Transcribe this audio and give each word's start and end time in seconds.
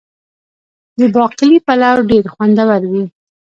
د 0.99 1.01
باقلي 1.15 1.57
پلو 1.65 1.93
ډیر 2.09 2.25
خوندور 2.33 2.69
وي. 2.91 3.03